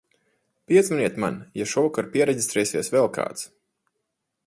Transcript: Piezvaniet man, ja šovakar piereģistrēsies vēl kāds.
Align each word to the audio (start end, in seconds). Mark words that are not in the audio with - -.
Piezvaniet 0.71 1.19
man, 1.25 1.37
ja 1.61 1.69
šovakar 1.73 2.09
piereģistrēsies 2.17 2.93
vēl 2.97 3.15
kāds. 3.19 3.49